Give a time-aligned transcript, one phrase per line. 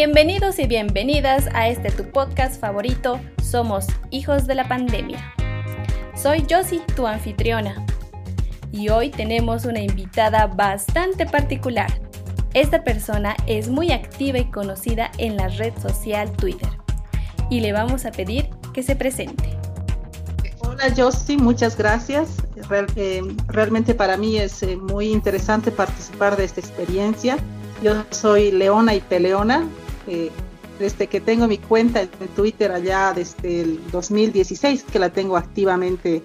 [0.00, 5.34] Bienvenidos y bienvenidas a este tu podcast favorito, Somos Hijos de la Pandemia.
[6.14, 7.84] Soy Josie, tu anfitriona,
[8.70, 11.90] y hoy tenemos una invitada bastante particular.
[12.54, 16.70] Esta persona es muy activa y conocida en la red social Twitter,
[17.50, 19.58] y le vamos a pedir que se presente.
[20.60, 22.36] Hola Josie, muchas gracias.
[22.94, 27.36] Eh, realmente para mí es eh, muy interesante participar de esta experiencia
[27.82, 29.64] yo soy Leona y Peleona.
[30.08, 30.30] Eh,
[30.78, 36.22] desde que tengo mi cuenta en Twitter allá desde el 2016, que la tengo activamente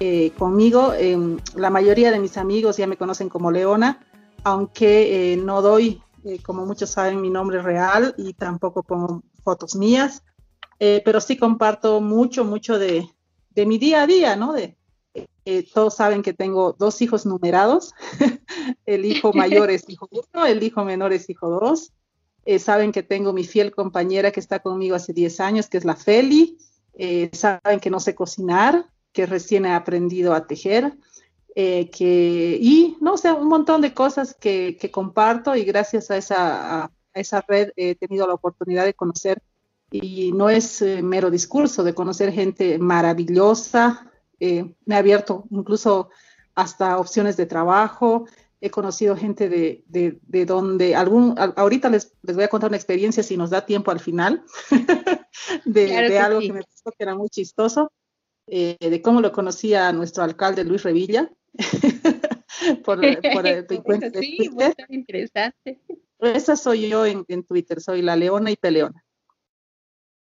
[0.00, 0.92] eh, conmigo.
[0.94, 4.04] Em, la mayoría de mis amigos ya me conocen como Leona,
[4.42, 6.02] aunque eh, no doy,
[6.42, 10.24] como muchos saben, mi nombre real y tampoco pongo fotos mías,
[10.78, 13.08] pero sí comparto mucho, mucho de,
[13.50, 14.52] de, mi día a día, ¿no?
[14.52, 14.76] De,
[15.72, 17.94] todos saben que tengo dos hijos numerados.
[18.86, 21.92] el hijo mayor es hijo uno, el hijo menor es hijo dos.
[22.44, 25.84] Eh, saben que tengo mi fiel compañera que está conmigo hace 10 años, que es
[25.84, 26.58] la Feli.
[26.94, 30.96] Eh, saben que no sé cocinar, que recién he aprendido a tejer.
[31.54, 36.16] Eh, que, y no sé, un montón de cosas que, que comparto y gracias a
[36.16, 39.42] esa, a esa red he tenido la oportunidad de conocer
[39.90, 46.10] y no es mero discurso, de conocer gente maravillosa, me ha abierto incluso
[46.54, 48.26] hasta opciones de trabajo,
[48.60, 53.22] he conocido gente de, de, donde algún, ahorita les, les, voy a contar una experiencia
[53.22, 54.42] si nos da tiempo al final,
[55.64, 57.92] de, algo que me pasó que era muy chistoso,
[58.46, 61.30] eh, de cómo lo conocía nuestro alcalde Luis Revilla.
[62.84, 63.00] por,
[63.32, 63.66] por el,
[64.20, 65.80] sí, muy interesante.
[66.18, 69.04] Esa soy yo en, en Twitter, soy la Leona y Peleona.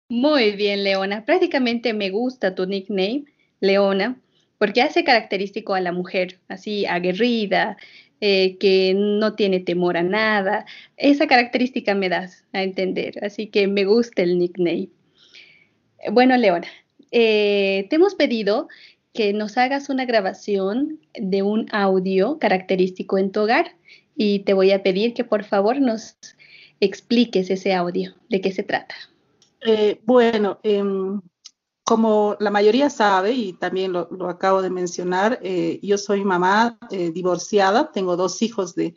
[0.08, 1.26] Muy bien, Leona.
[1.26, 3.26] Prácticamente me gusta tu nickname,
[3.59, 4.22] Leona,
[4.58, 7.78] porque hace característico a la mujer, así aguerrida,
[8.22, 10.66] eh, que no tiene temor a nada.
[10.96, 14.90] Esa característica me das a entender, así que me gusta el nickname.
[16.12, 16.68] Bueno, Leona,
[17.12, 18.68] eh, te hemos pedido
[19.14, 23.76] que nos hagas una grabación de un audio característico en tu hogar
[24.16, 26.16] y te voy a pedir que por favor nos
[26.80, 28.96] expliques ese audio, de qué se trata.
[29.62, 31.22] Eh, bueno, em,
[31.91, 37.12] como la mayoría sabe, y también lo, acabo de mencionar, eh, yo soy mamá eh,
[37.12, 38.96] divorciada, tengo dos hijos, de,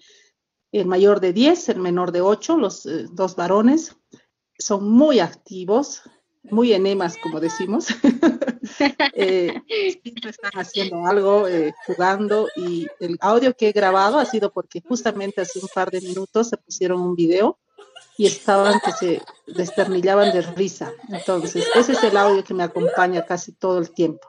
[0.71, 3.97] el mayor de 10, el menor de 8, los eh, dos varones.
[4.61, 6.03] Son muy activos,
[6.45, 7.87] muy enemas, como decimos.
[8.63, 11.47] siempre están haciendo algo,
[11.89, 16.01] jugando, y el audio que he grabado ha sido porque justamente hace un par de
[16.01, 17.59] minutos se pusieron un video
[18.17, 20.93] y estaban que se desternillaban de risa.
[21.09, 24.29] Entonces, ese es el audio que me acompaña casi todo el tiempo.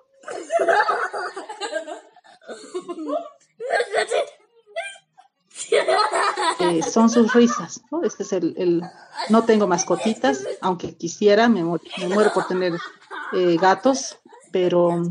[6.59, 8.03] Eh, son sus risas, ¿no?
[8.03, 8.81] Este es el,
[9.29, 12.73] no tengo mascotitas, aunque quisiera, me, muero por tener
[13.33, 14.17] eh, gatos,
[14.51, 15.03] pero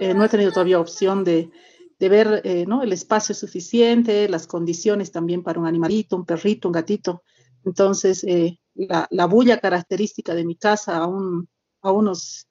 [0.00, 1.50] eh, no he tenido todavía opción de,
[1.98, 2.82] de ver ¿no?
[2.82, 7.22] el espacio suficiente, las condiciones también para un animalito, un perrito, un gatito.
[7.66, 12.46] Entonces, eh, la, bulla característica de mi casa a, unos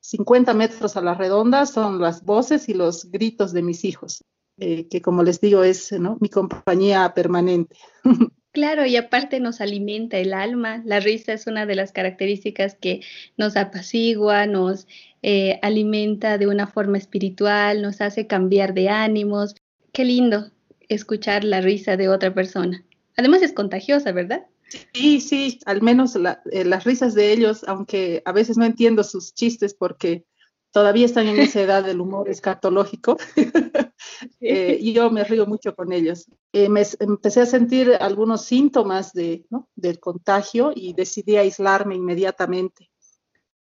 [0.00, 4.24] 50 metros a la redonda son las voces y los gritos de mis hijos,
[4.58, 7.76] eh, que como les digo es mi compañía permanente.
[8.56, 10.80] Claro, y aparte nos alimenta el alma.
[10.86, 13.02] La risa es una de las características que
[13.36, 14.86] nos apacigua, nos
[15.20, 19.56] eh, alimenta de una forma espiritual, nos hace cambiar de ánimos.
[19.92, 20.52] Qué lindo
[20.88, 22.82] escuchar la risa de otra persona.
[23.16, 24.46] Además es contagiosa, ¿verdad?
[24.92, 29.32] Sí, sí, al menos eh, las risas de ellos, aunque a veces no entiendo sus
[29.32, 30.26] chistes porque
[30.70, 33.16] todavía están en esa edad del humor escatológico,
[34.40, 36.26] eh, y yo me río mucho con ellos.
[36.52, 39.46] Eh, me, empecé a sentir algunos síntomas de,
[39.76, 42.90] del contagio y decidí aislarme inmediatamente.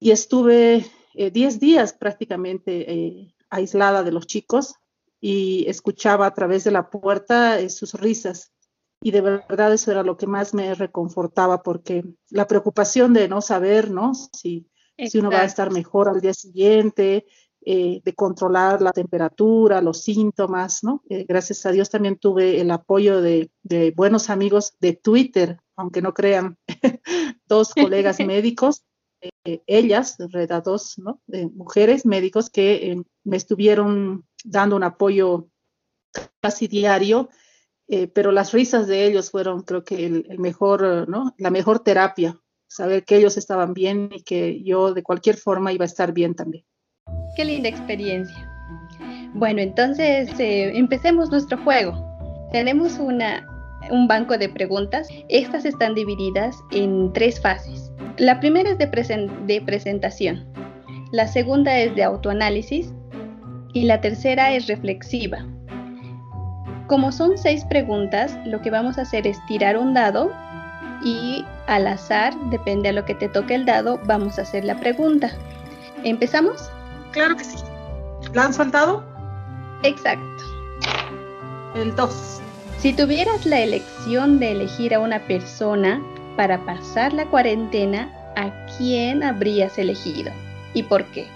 [0.00, 4.74] Y estuve 10 días prácticamente aislada de los chicos
[5.20, 8.52] y escuchaba a través de la puerta sus risas
[9.00, 13.40] y de verdad eso era lo que más me reconfortaba porque la preocupación de no
[13.40, 14.12] saber, ¿no?
[14.14, 14.66] Si,
[14.96, 17.26] si uno va a estar mejor al día siguiente,
[17.70, 21.02] eh, de controlar la temperatura, los síntomas, ¿no?
[21.10, 26.00] Eh, gracias a Dios también tuve el apoyo de, de buenos amigos de Twitter, aunque
[26.00, 26.56] no crean,
[27.46, 28.84] dos colegas médicos,
[29.44, 30.16] eh, ellas,
[30.64, 31.20] dos, ¿no?
[31.54, 35.48] mujeres médicos que me estuvieron dando un apoyo
[36.40, 37.28] casi diario
[37.88, 41.34] eh, pero las risas de ellos fueron, creo que, el, mejor, ¿no?
[41.38, 42.38] La mejor terapia,
[42.68, 46.34] saber que ellos estaban bien y que yo de cualquier forma iba a estar bien
[46.34, 46.64] también.
[47.36, 48.50] Qué linda experiencia.
[49.34, 51.92] Bueno, entonces eh, empecemos nuestro juego.
[52.52, 53.46] Tenemos una
[53.90, 55.08] un banco de preguntas.
[55.28, 57.90] Estas están divididas en tres fases.
[58.18, 58.86] La primera es de,
[59.46, 60.52] de presentación,
[61.12, 62.92] la segunda es de autoanálisis
[63.72, 65.46] y la tercera es reflexiva.
[66.88, 70.32] Como son seis preguntas, lo que vamos a hacer es tirar un dado
[71.04, 74.80] y al azar, depende a lo que te toque el dado, vamos a hacer la
[74.80, 75.30] pregunta.
[76.02, 76.70] ¿Empezamos?
[77.12, 77.58] Claro que sí.
[78.32, 79.04] ¿Lanzo el dado?
[79.82, 80.44] Exacto.
[81.74, 82.40] El 2.
[82.78, 86.02] Si tuvieras la elección de elegir a una persona
[86.38, 90.32] para pasar la cuarentena, ¿a quién habrías elegido
[90.72, 91.26] y por qué?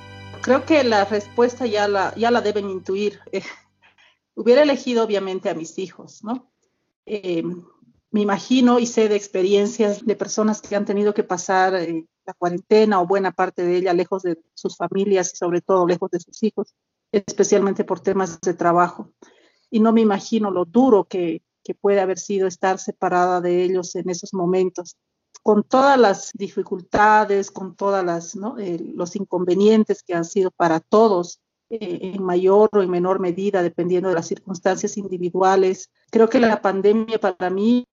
[0.41, 3.21] Creo que la respuesta ya la, ya la deben intuir.
[4.35, 6.51] hubiera elegido obviamente a mis hijos, ¿no?
[7.07, 7.43] Eh,
[8.13, 12.35] me imagino y sé de experiencias de personas que han tenido que pasar eh, la
[12.35, 16.21] cuarentena o buena parte de ella lejos de sus familias y sobre todo lejos de
[16.21, 16.75] sus hijos,
[17.11, 19.11] especialmente por temas de trabajo.
[19.71, 21.43] Y no me imagino lo duro que,
[21.81, 24.97] puede haber sido estar separada de ellos en esos momentos,
[25.43, 28.59] con todas las dificultades, con todas las ¿no?
[28.59, 31.41] eh, los inconvenientes que han sido para todos
[31.75, 35.91] eh, en mayor o en menor medida, dependiendo de las circunstancias individuales.
[36.11, 37.87] Creo que la pandemia para mí,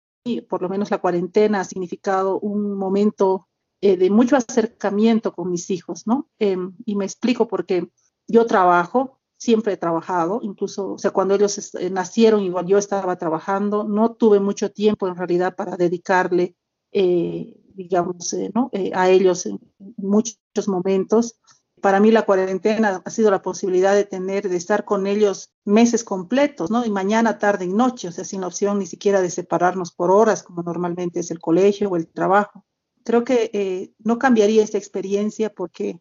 [0.49, 3.47] por lo menos la cuarentena, ha significado un momento
[3.79, 6.27] eh, de mucho acercamiento con mis hijos, ¿no?
[6.39, 7.89] Em, y me explico porque
[8.27, 13.15] yo trabajo, siempre he trabajado, incluso, o sea, cuando ellos eh, nacieron, igual yo estaba
[13.15, 16.57] trabajando, no tuve mucho tiempo en realidad para dedicarle,
[16.91, 18.71] digamos, ¿no?
[18.93, 19.57] a ellos en
[19.95, 21.39] muchos momentos
[21.81, 26.03] para mí la cuarentena ha sido la posibilidad de tener, de estar con ellos meses
[26.03, 26.85] completos, ¿no?
[26.85, 30.11] Y mañana, tarde y noche, o sea, sin la opción ni siquiera de separarnos por
[30.11, 32.65] horas, como normalmente es el colegio o el trabajo.
[33.03, 35.99] Creo que eh, no cambiaría esta experiencia porque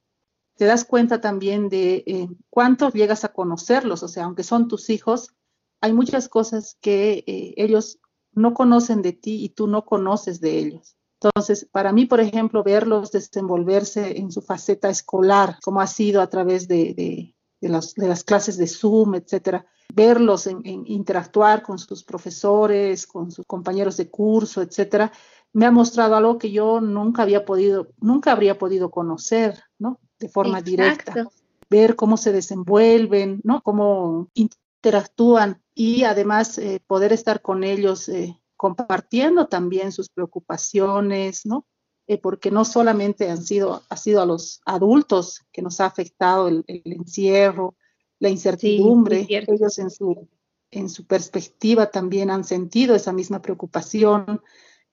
[0.56, 4.90] te das cuenta también de eh, cuánto llegas a conocerlos, o sea, aunque son tus
[4.90, 5.34] hijos,
[5.80, 8.00] hay muchas cosas que eh, ellos
[8.32, 10.97] no conocen de ti y tú no conoces de ellos.
[11.20, 16.28] Entonces, para mí, por ejemplo, verlos desenvolverse en su faceta escolar, como ha sido a
[16.28, 17.94] través de, las,
[18.24, 24.62] clases de Zoom, etcétera, verlos en, interactuar con sus profesores, con sus compañeros de curso,
[24.62, 25.10] etcétera,
[25.52, 29.98] me ha mostrado algo que yo nunca había podido, nunca habría podido conocer, ¿no?
[30.20, 31.28] De forma directa.
[31.70, 33.60] Ver cómo se desenvuelven, ¿no?
[33.62, 41.64] Cómo interactúan y además eh, poder estar con ellos eh, compartiendo también sus preocupaciones, ¿no?
[42.08, 46.48] Eh, porque no solamente han sido, ha sido a los adultos que nos ha afectado
[46.48, 47.76] el, encierro,
[48.18, 50.28] la incertidumbre, ellos en su,
[50.72, 54.42] en su perspectiva también han sentido esa misma preocupación.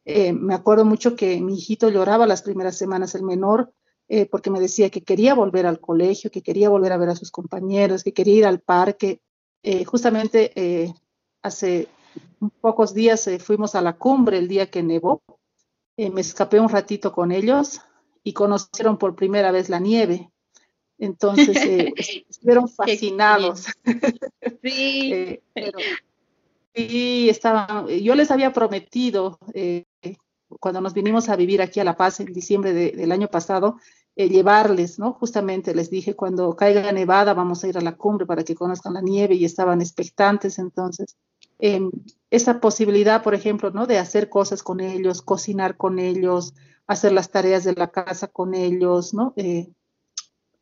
[0.05, 3.73] Eh, me acuerdo mucho que mi hijito lloraba las primeras semanas, el menor,
[4.09, 7.15] eh, porque me decía que quería volver al colegio, que quería volver a ver a
[7.15, 9.21] sus compañeros, que quería ir al parque.
[9.87, 10.93] justamente
[11.41, 11.87] hace
[12.61, 15.21] pocos días eh, fuimos a la cumbre el día que nevó.
[15.97, 17.81] Eh, me escapé un ratito con ellos
[18.23, 20.31] y conocieron por primera vez la nieve.
[20.97, 21.93] Entonces eh,
[22.29, 23.67] estuvieron fascinados.
[24.61, 25.77] Sí, pero,
[26.73, 29.39] sí, estaban, yo les había prometido
[30.59, 33.77] cuando nos vinimos a vivir aquí a La Paz en diciembre del año pasado,
[34.15, 35.13] llevarles, ¿no?
[35.13, 38.93] Justamente les dije, cuando caiga nevada vamos a ir a la cumbre para que conozcan
[38.93, 41.17] la nieve y estaban expectantes, entonces
[42.29, 43.87] esa posibilidad, por ejemplo, ¿no?
[43.87, 46.53] De hacer cosas con ellos, cocinar con ellos,
[46.87, 49.33] hacer las tareas de la casa con ellos, ¿no?
[49.37, 49.71] Eh,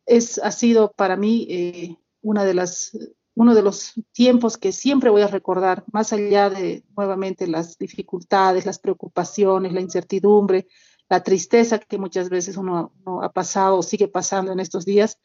[0.06, 2.96] es, ha sido para mí eh, una de las,
[3.34, 8.66] uno de los tiempos que siempre voy a recordar, más allá de nuevamente las dificultades,
[8.66, 10.66] las preocupaciones, la incertidumbre,
[11.08, 12.92] la tristeza que muchas veces uno,
[13.22, 15.18] ha pasado o sigue pasando en estos días,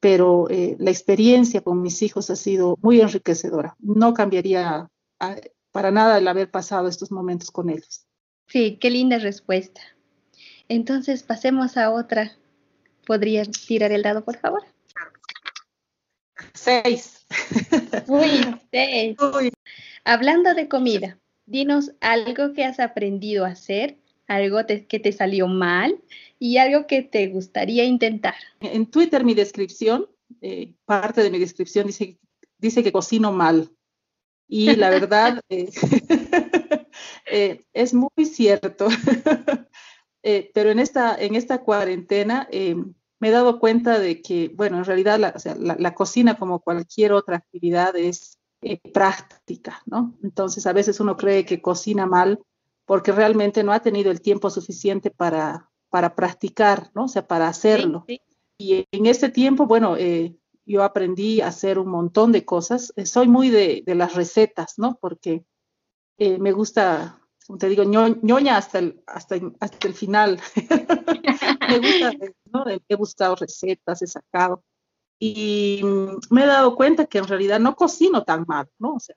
[0.00, 3.76] pero eh, la experiencia con mis hijos ha sido muy enriquecedora.
[3.80, 4.90] No cambiaría
[5.72, 8.06] para nada el haber pasado estos momentos con ellos.
[8.46, 9.80] Sí, qué linda respuesta.
[10.68, 12.36] Entonces pasemos a otra.
[13.06, 14.62] ¿Podrías tirar el dado, por favor?
[16.54, 17.26] Seis.
[18.06, 19.16] Uy, seis.
[20.04, 26.00] Hablando de comida, dinos algo que has aprendido a hacer, algo que te salió mal
[26.38, 28.34] y algo que te gustaría intentar.
[28.60, 30.08] En Twitter mi descripción,
[30.40, 32.18] eh, parte de mi descripción dice,
[32.58, 33.70] dice que cocino mal.
[34.48, 35.70] Y la verdad eh,
[37.26, 38.88] eh, es muy cierto.
[40.26, 44.86] Eh, pero en esta, en esta cuarentena me he dado cuenta de que, bueno, en
[44.86, 45.34] realidad la,
[45.78, 48.38] la, cocina, como cualquier otra actividad, es
[48.94, 50.14] práctica, ¿no?
[50.22, 52.42] Entonces a veces uno cree que cocina mal
[52.86, 57.04] porque realmente no ha tenido el tiempo suficiente para, para practicar, ¿no?
[57.04, 58.04] O sea, para hacerlo.
[58.58, 62.92] Y en este tiempo, bueno, eh, yo aprendí a hacer un montón de cosas.
[62.96, 64.98] Eh, soy muy de, las recetas, ¿no?
[65.00, 65.44] Porque
[66.18, 70.40] eh, me gusta, como te digo, ñoña hasta el, hasta, hasta el final.
[71.68, 72.12] me gusta,
[72.52, 72.64] ¿no?
[72.88, 74.64] He buscado recetas, he sacado.
[75.18, 75.80] Y
[76.30, 78.94] me he dado cuenta que en realidad no cocino tan mal, ¿no?
[78.94, 79.16] O sea,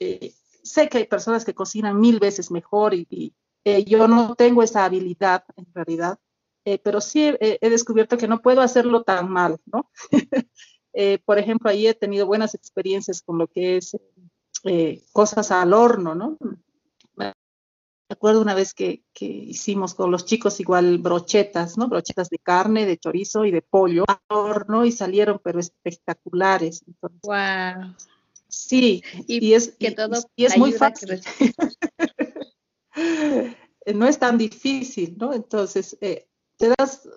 [0.00, 3.34] eh, sé que hay personas que cocinan mil veces mejor y,
[3.64, 6.18] eh, yo no tengo esa habilidad en realidad,
[6.82, 9.90] pero sí he, descubierto que no puedo hacerlo tan mal, ¿no?
[11.24, 13.96] por ejemplo, ahí he tenido buenas experiencias con lo que es
[14.64, 16.38] eh, cosas al horno, ¿no?
[18.08, 21.88] Me acuerdo una vez que, hicimos con los chicos igual brochetas, ¿no?
[21.88, 26.84] Brochetas de carne, de chorizo y de pollo al horno y salieron pero espectaculares.
[27.22, 27.94] wow.
[28.48, 31.20] Sí, y, es, que todo y, es muy fácil.
[33.94, 35.32] no es tan difícil, ¿no?
[35.32, 37.08] Entonces, eh, te das,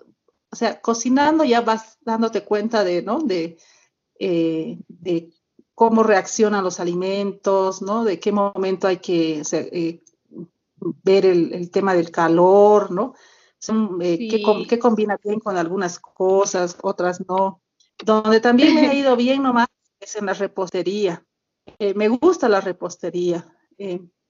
[0.52, 3.20] o sea, cocinando ya vas dándote cuenta de, ¿no?
[3.20, 3.56] De,
[4.18, 5.30] eh, de
[5.74, 8.04] cómo reaccionan los alimentos, ¿no?
[8.04, 10.02] De qué momento hay que eh,
[11.04, 13.14] ver el, tema del calor, ¿no?
[14.00, 14.28] Eh,
[14.68, 17.62] qué, combina bien con algunas cosas, otras no.
[18.04, 19.68] Donde también me ha ido bien nomás
[20.00, 21.24] es en la repostería.
[21.94, 23.46] Me gusta la repostería.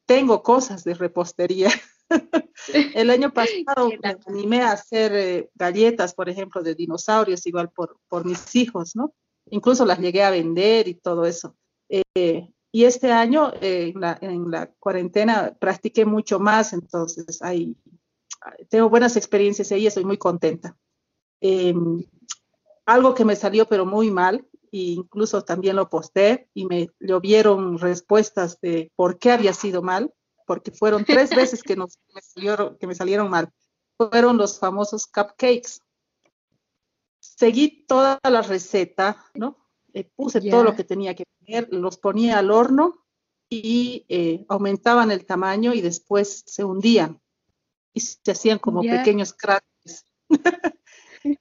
[0.05, 1.71] tengo cosas de repostería.
[2.95, 8.25] el año pasado me animé a hacer galletas, por ejemplo, de dinosaurios, igual por, por
[8.25, 9.14] mis hijos, ¿no?
[9.50, 11.57] incluso las llegué a vender y todo eso.
[11.88, 17.76] Eh, y este año eh, en, la, cuarentena practiqué mucho más, entonces ahí
[18.69, 20.76] tengo buenas experiencias ahí, estoy muy contenta.
[21.40, 22.05] Em,
[22.87, 27.79] algo que me salió pero muy mal, e incluso también lo posté y me llovieron
[27.79, 30.14] respuestas de por qué había sido mal,
[30.50, 31.97] porque fueron tres veces que, nos,
[32.80, 33.52] que me salieron mal.
[33.97, 35.78] Fueron los famosos cupcakes
[37.21, 39.57] seguí toda la receta, ¿no?
[39.92, 43.04] Eh, puse todo lo que tenía que poner, los ponía al horno
[43.49, 47.21] y eh, aumentaban el tamaño y después se hundían
[47.92, 50.04] y se hacían como pequeños cráteres.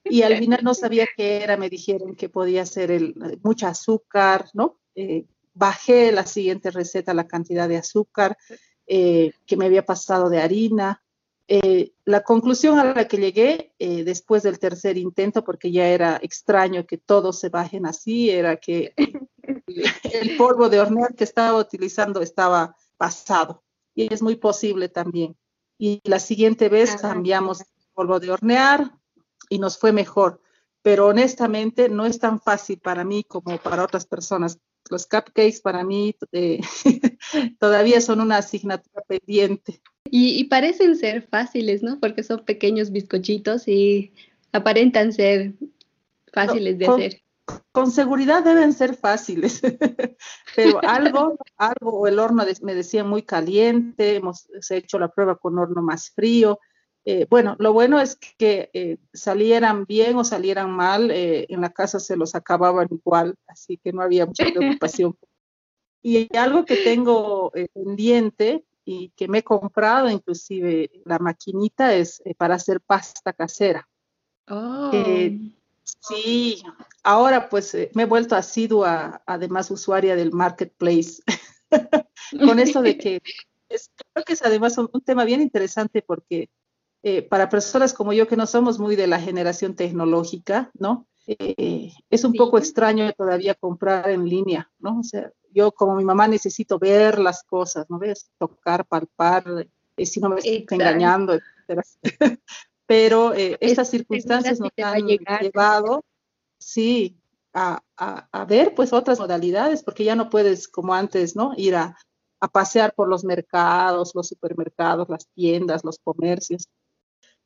[0.04, 4.48] y al final no sabía qué era, me dijeron que podía ser el, mucha azúcar,
[4.54, 4.78] ¿no?
[4.94, 8.38] Eh, bajé la siguiente receta, la cantidad de azúcar
[8.90, 11.00] que me había pasado de harina,
[11.52, 16.16] eh, la conclusión a la que llegué eh, después del tercer intento, porque ya era
[16.22, 18.94] extraño que todos se bajen así, era que
[20.12, 23.64] el polvo de hornear que estaba utilizando estaba pasado.
[23.96, 25.36] Y es muy posible también.
[25.76, 28.92] Y la siguiente vez cambiamos el polvo de hornear
[29.48, 30.40] y nos fue mejor.
[30.82, 34.58] Pero honestamente no es tan fácil para mí como para otras personas.
[34.88, 36.60] Los cupcakes para mí eh,
[37.58, 39.80] todavía son una asignatura pendiente.
[40.12, 42.00] Y, parecen ser fáciles, ¿no?
[42.00, 44.12] Porque son pequeños bizcochitos y
[44.52, 45.54] aparentan ser
[46.32, 47.22] fáciles de hacer.
[47.72, 49.60] Con seguridad deben ser fáciles,
[50.56, 55.82] pero algo, algo, el horno me decía muy caliente, hemos hecho la prueba con horno
[55.82, 56.58] más frío.
[57.12, 61.70] Eh, bueno, lo bueno es que eh, salieran bien o salieran mal, eh, en la
[61.70, 65.16] casa se los acababan igual, así que no había mucha preocupación.
[66.02, 72.34] y algo que tengo pendiente y que me he comprado, inclusive la maquinita es eh,
[72.34, 73.88] para hacer pasta casera.
[74.48, 74.90] Oh.
[75.84, 76.60] sí,
[77.04, 81.22] ahora pues eh, me he vuelto asidua, además usuaria del marketplace,
[82.44, 83.22] con eso de que
[83.68, 86.50] es, creo que es además un, tema bien interesante porque
[87.02, 91.06] eh, para personas como yo que no somos muy de la generación tecnológica, ¿no?
[91.38, 94.98] es un poco extraño todavía comprar en línea, ¿no?
[94.98, 98.30] O sea, yo como mi mamá necesito ver las cosas, ¿no ves?
[98.38, 99.44] Tocar, palpar,
[99.96, 101.82] eh, si no me estoy engañando, etc.
[102.86, 106.04] Pero eh, estas circunstancias nos han llevado,
[106.58, 107.16] sí,
[107.52, 111.52] a, a, ver pues otras modalidades, porque ya no puedes como antes, ¿no?
[111.56, 111.96] Ir a,
[112.40, 116.68] a pasear por los mercados, los supermercados, las tiendas, los comercios.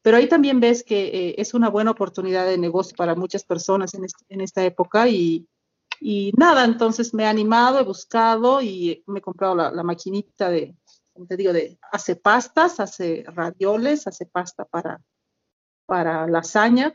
[0.05, 3.95] Pero ahí también ves que eh, es una buena oportunidad de negocio para muchas personas
[3.95, 5.49] en, en esta época y,
[5.99, 10.77] y nada, entonces me he animado, he buscado y me he comprado la, maquinita de,
[11.15, 15.01] como te digo, de hace pastas, hace ravioles, hace pasta para,
[15.87, 16.93] para lasaña,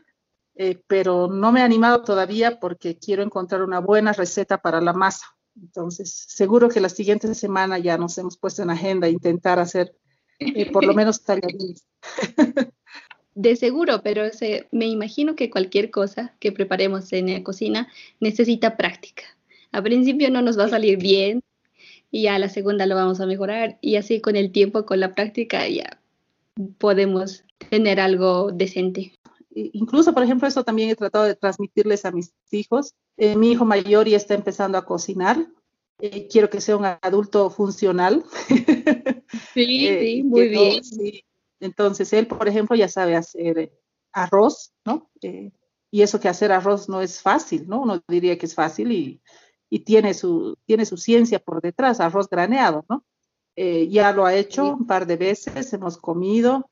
[0.54, 4.92] eh, pero no me he animado todavía porque quiero encontrar una buena receta para la
[4.92, 5.26] masa.
[5.60, 9.96] Entonces, seguro que la siguiente semana ya nos hemos puesto en agenda intentar hacer
[10.38, 11.84] eh, por lo menos tallarines.
[13.34, 14.24] De seguro, pero
[14.72, 19.22] me imagino que cualquier cosa que preparemos en la cocina necesita práctica.
[19.72, 21.42] A principio no nos va a salir bien
[22.10, 25.14] y a la segunda lo vamos a mejorar y así con el tiempo, con la
[25.14, 26.00] práctica ya
[26.78, 29.12] podemos tener algo decente.
[29.54, 32.94] Incluso, por ejemplo, eso también he tratado de transmitirles a mis hijos.
[33.16, 35.46] Eh, mi hijo mayor ya está empezando a cocinar
[36.00, 38.24] eh, quiero que sea un adulto funcional.
[39.54, 40.82] Sí, eh, sí, muy bien.
[41.60, 43.72] Entonces, él, por ejemplo, ya sabe hacer
[44.12, 45.10] arroz, ¿no?
[45.92, 47.82] y eso que hacer arroz no es fácil, ¿no?
[47.82, 49.20] Uno diría que es fácil y,
[49.68, 53.04] y tiene, su, tiene su ciencia por detrás, arroz graneado, ¿no?
[53.56, 56.70] ya lo ha hecho un par de veces, hemos comido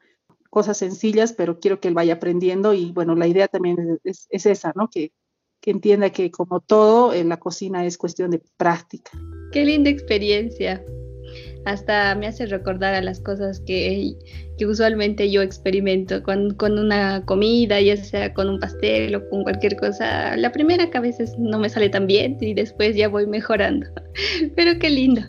[0.48, 4.46] cosas sencillas, pero quiero que él vaya aprendiendo y bueno, la idea también es, es
[4.46, 4.88] esa, ¿no?
[4.88, 5.12] Que,
[5.60, 9.10] que entienda que como todo en la cocina es cuestión de práctica.
[9.52, 10.84] Qué linda experiencia.
[11.68, 14.14] Hasta me hace recordar a las cosas que,
[14.56, 19.42] que usualmente yo experimento con, con, una comida, ya sea con un pastel o con
[19.42, 20.34] cualquier cosa.
[20.38, 23.86] La primera que a veces no me sale tan bien y después ya voy mejorando.
[24.56, 25.20] Pero qué lindo.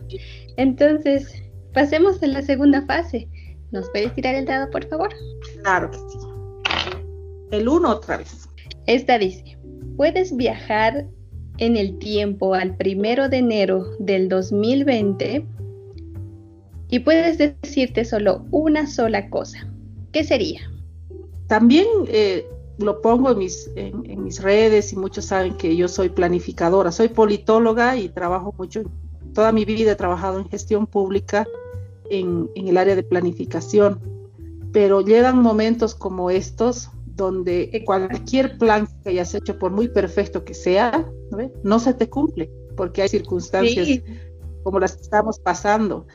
[0.55, 1.43] Entonces,
[1.74, 3.27] pasemos a la segunda fase.
[3.72, 5.10] ¿Nos puedes tirar el dado, por favor?
[5.62, 6.19] Claro que sí.
[7.51, 8.48] El uno otra vez.
[8.86, 9.58] Esta dice,
[9.98, 11.05] puedes viajar
[11.58, 15.46] en el tiempo al primero de enero del 2020
[16.89, 19.67] y puedes decirte solo una sola cosa.
[20.12, 20.62] ¿Qué sería?
[21.48, 26.10] También eh, lo pongo en mis, en, mis redes y muchos saben que yo soy
[26.10, 28.84] planificadora, soy politóloga y trabajo mucho,
[29.34, 31.48] toda mi vida he trabajado en gestión pública
[32.10, 34.00] en, en el área de planificación,
[34.72, 40.53] pero llegan momentos como estos donde cualquier plan que hayas hecho, por muy perfecto que
[40.53, 41.05] sea,
[41.63, 44.01] no, se te cumple, porque hay circunstancias
[44.63, 46.08] como las que estamos pasando.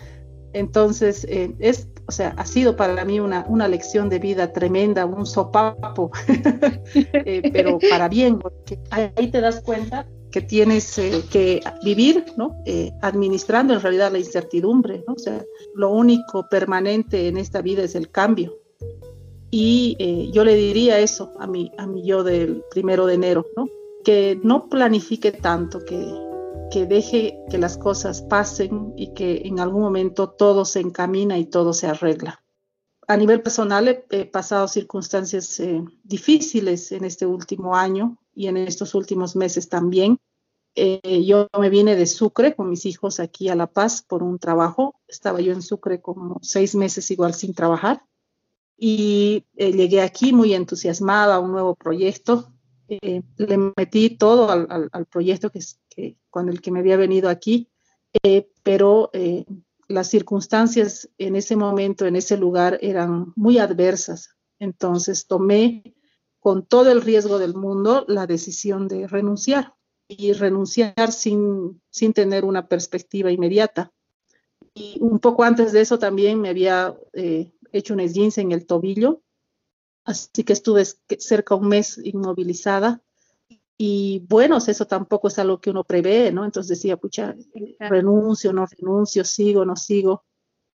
[0.54, 5.04] Entonces, eh, es, o sea, ha sido para mí una, una lección de vida tremenda,
[5.04, 6.10] un sopapo,
[6.94, 12.56] eh, pero para bien, porque ahí te das cuenta que tienes eh, que vivir, ¿no?
[13.02, 15.14] administrando en realidad la incertidumbre, ¿no?
[15.14, 15.44] O sea,
[15.74, 18.58] lo único permanente en esta vida es el cambio.
[19.50, 23.46] Y eh, yo le diría eso a mi, a mi yo del primero de enero,
[23.56, 23.68] ¿no?
[24.04, 26.12] que no planifique tanto, que,
[26.70, 31.46] que deje que las cosas pasen y que en algún momento todo se encamina y
[31.46, 32.42] todo se arregla.
[33.06, 38.94] A nivel personal he, pasado circunstancias eh, difíciles en este último año y en estos
[38.94, 40.18] últimos meses también.
[40.74, 44.38] Eh, yo me vine de Sucre con mis hijos aquí a La Paz por un
[44.38, 44.94] trabajo.
[45.06, 48.02] Estaba yo en Sucre como seis meses igual sin trabajar
[48.76, 52.52] y eh, llegué aquí muy entusiasmada a un nuevo proyecto.
[52.88, 57.70] Eh, le metí todo al, proyecto que, con el que me había venido aquí,
[58.22, 59.10] eh, pero
[59.88, 64.36] las circunstancias en ese momento, en ese lugar, eran muy adversas.
[64.58, 65.94] Entonces tomé
[66.38, 69.74] con todo el riesgo del mundo la decisión de renunciar
[70.06, 73.92] y renunciar sin, sin tener una perspectiva inmediata.
[74.74, 76.94] Y un poco antes de eso también me había
[77.72, 79.23] hecho un esguince en el tobillo,
[80.04, 80.84] así que estuve
[81.18, 83.02] cerca un mes inmovilizada.
[83.76, 86.44] Y bueno, eso tampoco es algo que uno prevé, ¿no?
[86.44, 87.34] Entonces decía, pucha,
[87.80, 90.24] renuncio, no renuncio, sigo, no sigo.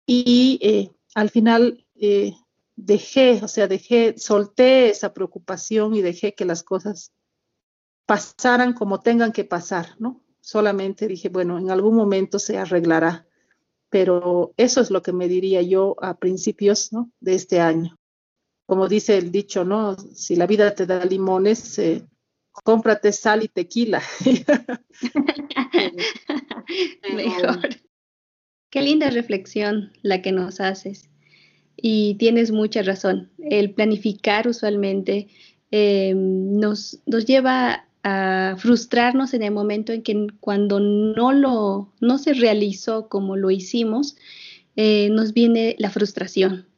[0.05, 2.35] Y eh, al final eh,
[2.75, 7.13] dejé, o sea, dejé, solté esa preocupación y dejé que las cosas
[8.07, 10.23] pasaran como tengan que pasar, ¿no?
[10.41, 13.29] Solamente dije, bueno, en algún momento se arreglará
[13.91, 17.99] pero eso es lo que me diría yo a principios de este año.
[18.69, 19.97] Como dice el dicho, ¿no?
[19.97, 22.05] Si la vida te da limones, eh,
[22.53, 24.03] cómprate sal y tequila.
[27.15, 27.61] Mejor.
[28.69, 31.09] Qué linda reflexión la que nos haces.
[31.79, 33.31] Y tienes mucha razón.
[33.39, 35.29] El planificar usualmente
[35.71, 42.19] eh, nos, nos lleva a frustrarnos en el momento en que cuando no lo no
[42.19, 44.17] se realizó como lo hicimos
[44.77, 46.69] eh, nos viene la frustración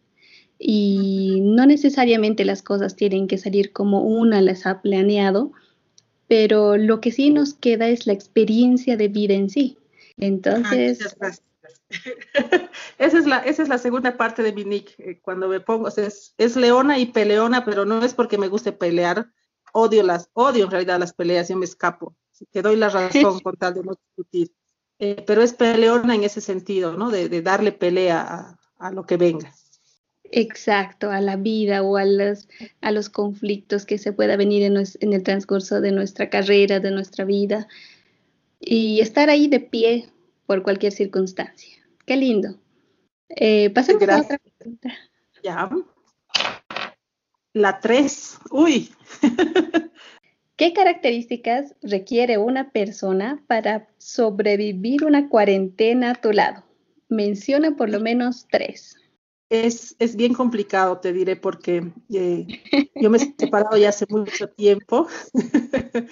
[0.63, 5.53] y no necesariamente las cosas tienen que salir como una las ha planeado
[6.29, 9.79] pero lo que sí nos queda es la experiencia de vida en sí
[10.19, 11.17] entonces
[12.99, 15.89] esa es la esa es la segunda parte de mi nick eh, cuando me pongo
[15.89, 19.31] es, es leona y peleona pero no es porque me guste pelear
[19.73, 22.17] odio las, odio en realidad las peleas, yo me escapo.
[22.51, 24.53] Te doy la razón con tal de no discutir.
[24.99, 27.11] Eh, pero es peleona en ese sentido, ¿no?
[27.11, 29.55] De, darle pelea a, lo que venga.
[30.33, 32.49] Exacto, a la vida o a los,
[32.81, 36.93] a los conflictos que se pueda venir en, en, el transcurso de nuestra carrera, de
[36.93, 37.67] nuestra vida.
[38.61, 40.09] Y estar ahí de pie
[40.47, 41.77] por cualquier circunstancia.
[42.07, 42.59] Qué lindo.
[43.29, 44.93] Eh, pasemos a otra pregunta.
[45.43, 45.71] Ya.
[47.53, 48.39] La 3.
[48.51, 48.91] Uy.
[50.57, 56.65] ¿Qué características requiere una persona para sobrevivir una cuarentena a tu lado?
[57.09, 59.00] Menciona por lo menos tres.
[59.51, 62.47] Es, es bien complicado, te diré, porque eh,
[62.95, 65.09] yo me he separado ya hace mucho tiempo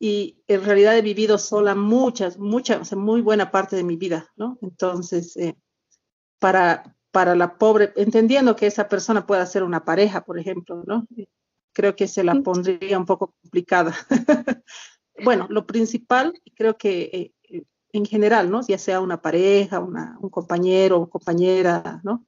[0.00, 3.94] y en realidad he vivido sola muchas, muchas, o sea, muy buena parte de mi
[3.94, 4.58] vida, ¿no?
[4.60, 5.56] Entonces, eh,
[6.40, 11.06] para, para la pobre, entendiendo que esa persona pueda ser una pareja, por ejemplo, ¿no?
[11.72, 13.94] Creo que se la pondría un poco complicada.
[15.24, 18.62] bueno, lo principal, creo que eh, en general, ¿no?
[18.66, 22.26] Ya sea una pareja, una, un compañero o compañera, ¿no?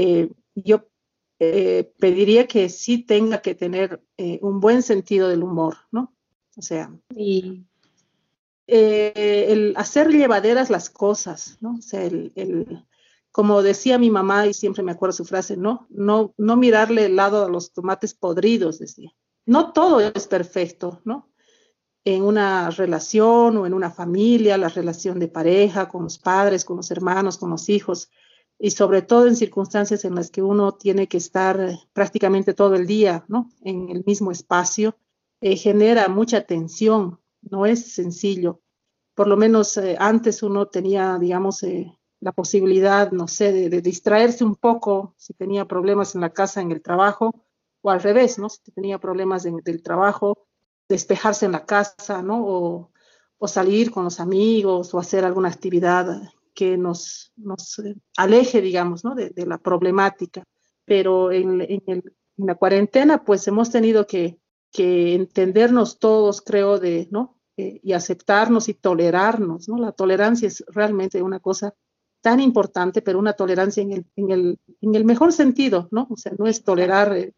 [0.00, 0.88] Eh, yo
[1.40, 4.00] eh, pediría que sí tenga que tener
[4.40, 6.14] un buen sentido del humor, ¿no?
[6.56, 6.92] O sea,
[8.66, 11.76] el hacer llevaderas las cosas, ¿no?
[11.78, 12.84] O sea, el,
[13.38, 15.86] como decía mi mamá, y siempre me acuerdo su frase, ¿no?
[15.90, 19.12] No, no mirarle el lado a los tomates podridos, decía.
[19.46, 21.30] No todo es perfecto, ¿no?
[22.04, 26.78] En una relación o en una familia, la relación de pareja, con los padres, con
[26.78, 28.10] los hermanos, con los hijos,
[28.58, 32.86] y sobre todo en circunstancias en las que uno tiene que estar prácticamente todo el
[32.86, 33.50] día, ¿no?
[33.62, 34.96] En el mismo espacio,
[35.40, 38.60] eh, genera mucha tensión, no es sencillo.
[39.14, 44.44] Por lo menos eh, antes uno tenía, digamos, eh, la posibilidad, no sé, de, distraerse
[44.44, 47.32] un poco si tenía problemas en la casa, en el trabajo,
[47.80, 48.48] o al revés, ¿no?
[48.48, 50.48] Si tenía problemas en, del trabajo,
[50.88, 52.44] despejarse en la casa, ¿no?
[52.44, 52.92] O,
[53.46, 56.22] salir con los amigos o hacer alguna actividad
[56.58, 57.80] que nos, nos
[58.16, 59.14] aleje, digamos, ¿no?
[59.14, 60.42] De, la problemática.
[60.84, 62.02] Pero en, en,
[62.36, 64.40] la cuarentena, pues hemos tenido que,
[64.72, 67.38] que entendernos todos, creo, de, ¿no?
[67.56, 69.78] Eh, y aceptarnos y tolerarnos, ¿no?
[69.78, 71.76] La tolerancia es realmente una cosa
[72.22, 76.08] tan importante, pero una tolerancia en el, en el, en el mejor sentido, ¿no?
[76.10, 77.34] O sea, no es tolerar el,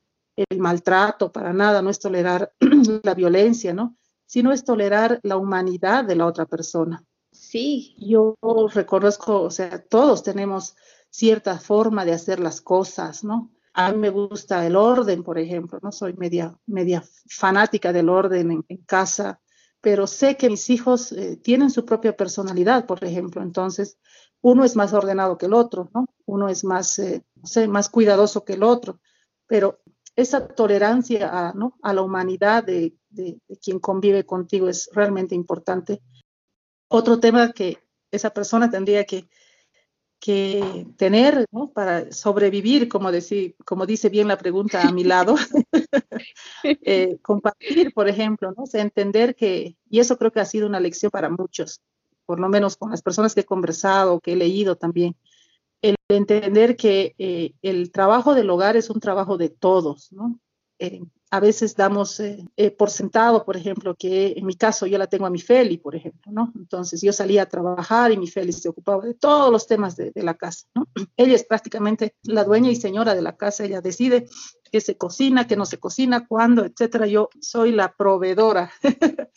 [0.59, 2.55] maltrato para nada, no es tolerar
[3.03, 3.99] la violencia, ¿no?
[4.25, 7.05] Sino es tolerar la humanidad de la otra persona.
[7.51, 7.97] Sí.
[7.99, 8.37] Yo
[8.73, 10.77] reconozco, o sea, todos tenemos
[11.11, 13.51] cierta forma de hacer las cosas, ¿no?
[13.75, 15.91] A mí me gusta el orden, por ejemplo, ¿no?
[15.91, 19.41] Soy media, media fanática del orden en, casa,
[19.81, 23.99] pero sé que mis hijos eh, tienen su propia personalidad, por ejemplo, entonces
[24.43, 26.07] uno es más ordenado que el otro, ¿no?
[26.27, 29.01] Uno es más, eh, sé, más cuidadoso que el otro,
[29.49, 29.81] pero
[30.15, 31.79] esa tolerancia a, ¿no?
[31.83, 32.95] a la humanidad de,
[33.61, 36.03] quien convive contigo es realmente importante.
[36.93, 37.79] Otro tema que
[38.11, 39.29] esa persona tendría que,
[40.19, 41.71] que tener ¿no?
[41.71, 45.37] para sobrevivir, como, decir, como dice bien la pregunta a mi lado,
[46.65, 48.65] eh, compartir, por ejemplo, ¿no?
[48.73, 51.81] entender que, y eso creo que ha sido una lección para muchos,
[52.27, 55.15] por lo menos con las personas que he conversado, que he leído también,
[55.83, 60.41] el entender que eh, el trabajo del hogar es un trabajo de todos, ¿no?
[60.81, 65.07] Eh, a veces damos eh, por sentado, por ejemplo, que en mi caso yo la
[65.07, 66.53] tengo a mi Feli, por ejemplo, ¿no?
[66.57, 70.11] Entonces yo salía a trabajar y mi Feli se ocupaba de todos los temas de,
[70.11, 70.89] de la casa, ¿no?
[71.17, 74.27] Ella es prácticamente la dueña y señora de la casa, ella decide
[74.71, 77.07] qué se cocina, qué no se cocina, cuándo, etcétera.
[77.07, 78.71] Yo soy la proveedora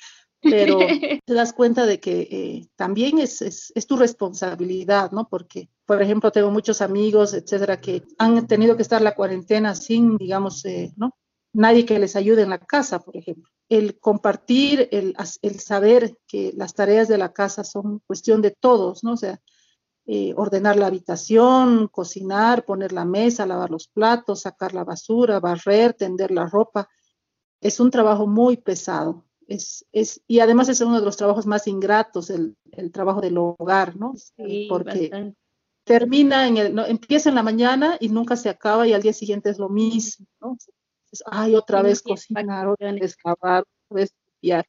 [0.44, 0.78] pero
[1.26, 5.28] te das cuenta de que eh, también es, es, es, tu responsabilidad, ¿no?
[5.30, 10.18] Porque, por ejemplo, tengo muchos amigos, etcétera, que han tenido que estar la cuarentena sin,
[10.18, 11.16] digamos, eh, ¿no?
[11.54, 13.50] Nadie que les ayude en la casa, por ejemplo.
[13.70, 19.04] El compartir, el, el, saber que las tareas de la casa son cuestión de todos,
[19.04, 19.14] ¿no?
[19.14, 19.40] O sea,
[20.06, 25.94] eh, ordenar la habitación, cocinar, poner la mesa, lavar los platos, sacar la basura, barrer,
[25.94, 26.90] tender la ropa,
[27.62, 31.68] es un trabajo muy pesado es, es, y además es uno de los trabajos más
[31.68, 34.14] ingratos, el, el trabajo del hogar, ¿no?
[34.70, 35.34] Porque
[35.84, 39.14] termina en el, no, empieza en la mañana y nunca se acaba y al día
[39.14, 40.58] siguiente es lo mismo, ¿no?
[41.14, 44.66] Es, ay, otra vez cocinar, otra vez lavar, otra vez limpiar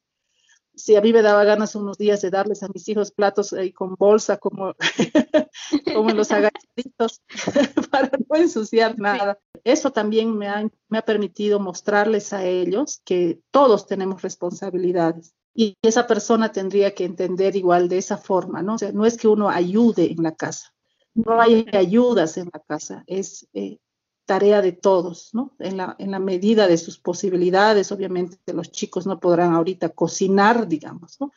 [0.77, 3.73] si a mí me daba ganas unos días de darles a mis hijos platos ahí
[3.73, 4.75] con bolsa, como,
[5.95, 7.23] como los agachaditos,
[7.91, 9.39] para no ensuciar nada.
[9.63, 15.35] Eso también me ha, me ha permitido mostrarles a ellos que todos tenemos responsabilidades.
[15.55, 18.75] Y esa persona tendría que entender igual de esa forma, ¿no?
[18.75, 20.75] O sea, no es que uno ayude en la casa,
[21.15, 23.79] no hay ayudas en la casa, es eh,
[24.27, 25.55] tarea de todos, ¿no?
[25.59, 31.33] En la, medida de sus posibilidades, obviamente los chicos no podrán ahorita cocinar, digamos, ¿no?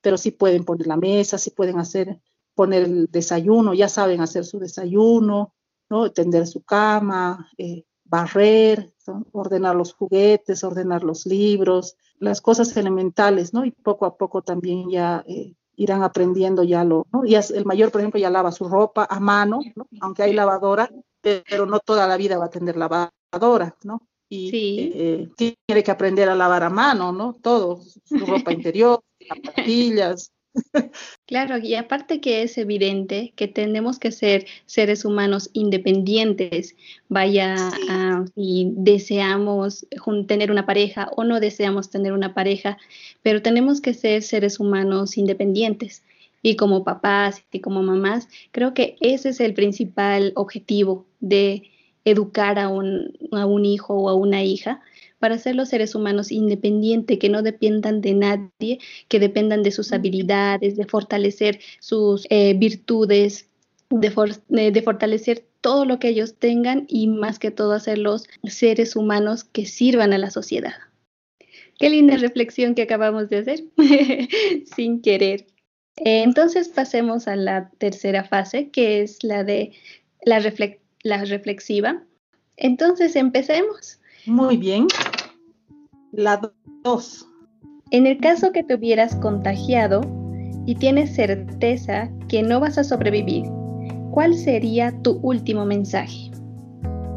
[0.00, 2.20] Pero sí pueden poner la mesa, sí pueden hacer,
[2.54, 5.54] poner el desayuno, ya saben hacer su desayuno,
[5.90, 6.10] ¿no?
[6.12, 8.94] Tender su cama, eh, barrer,
[9.32, 13.64] ordenar los juguetes, ordenar los libros, las cosas elementales, ¿no?
[13.66, 17.24] Y poco a poco también ya eh, irán aprendiendo ya lo, ¿no?
[17.24, 19.86] El mayor, por ejemplo, ya lava su ropa a mano, ¿no?
[20.00, 20.90] Aunque hay lavadora,
[21.22, 24.06] pero no toda la vida va a tener lavadora, ¿no?
[24.28, 24.50] Y
[24.94, 27.34] eh, tiene que aprender a lavar a mano, ¿no?
[27.34, 30.32] Todo, su ropa interior, zapatillas,
[31.26, 36.74] Claro, y aparte que es evidente que tenemos que ser seres humanos independientes,
[37.08, 37.70] vaya
[38.34, 39.86] si deseamos
[40.26, 42.78] tener una pareja o no deseamos tener una pareja,
[43.22, 46.02] pero tenemos que ser seres humanos independientes.
[46.42, 51.70] Y como papás y como mamás, creo que ese es el principal objetivo de
[52.04, 54.80] educar a un, a un hijo o a una hija,
[55.18, 59.92] para ser los seres humanos independientes, que no dependan de nadie, que dependan de sus
[59.92, 63.48] habilidades, de fortalecer sus eh, virtudes,
[63.90, 69.44] de, de, fortalecer todo lo que ellos tengan y más que todo hacerlos seres humanos
[69.44, 70.74] que sirvan a la sociedad.
[71.78, 73.64] Qué linda reflexión que acabamos de hacer
[74.74, 75.46] sin querer.
[76.04, 79.72] Entonces pasemos a la tercera fase, que es la de
[80.24, 80.42] la,
[81.02, 82.02] la reflexiva.
[82.56, 84.00] Entonces empecemos.
[84.26, 84.86] Muy bien.
[86.12, 86.40] La
[86.84, 87.26] 2.
[87.90, 90.00] En el caso que te hubieras contagiado
[90.66, 93.44] y tienes certeza que no vas a sobrevivir,
[94.10, 96.30] ¿cuál sería tu último mensaje?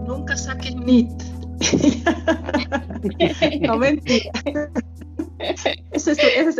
[0.05, 1.23] Nunca saquen NIT.
[3.61, 4.31] no mentira.
[5.43, 5.75] Ese,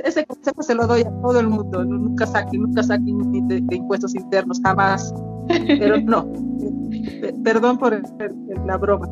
[0.04, 1.84] ese, consejo se lo doy a todo el mundo.
[1.84, 5.13] Nunca saquen, nunca saquen NIT de impuestos internos, jamás.
[5.48, 6.32] Pero no,
[7.43, 8.02] perdón por
[8.65, 9.08] la broma.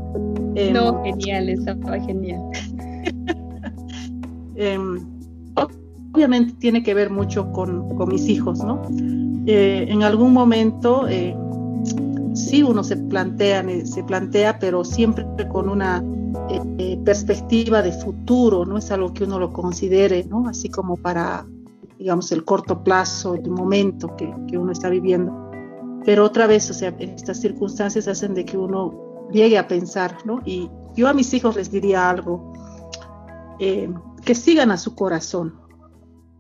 [0.74, 2.42] no, em, genial, estaba genial.
[4.56, 5.00] Em,
[6.14, 8.82] obviamente tiene que ver mucho con, mis hijos, ¿no?
[9.48, 11.36] Eh, en algún momento eh,
[12.34, 16.04] sí uno se plantea, se plantea, pero siempre con una
[16.50, 18.78] eh, perspectiva de futuro, ¿no?
[18.78, 20.48] Es algo que uno lo considere, ¿no?
[20.48, 21.46] Así como para,
[21.98, 25.52] digamos, el corto plazo, el momento que, que uno está viviendo
[26.06, 30.41] pero otra vez, o sea, estas circunstancias hacen de que uno llegue a pensar, ¿no?
[30.46, 32.54] Y yo a mis hijos les diría algo,
[33.60, 33.91] eh,
[34.26, 35.60] que sigan a su corazón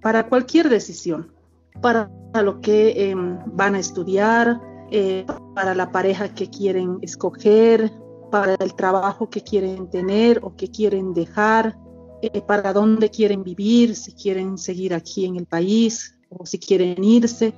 [0.01, 1.31] para cualquier decisión,
[1.79, 2.09] para
[2.41, 7.91] lo que em, van a estudiar, eh, para la pareja que quieren escoger,
[8.31, 11.77] para el trabajo que quieren tener o que quieren dejar,
[12.21, 17.03] eh, para dónde quieren vivir, si quieren seguir aquí en el país o si quieren
[17.03, 17.53] irse.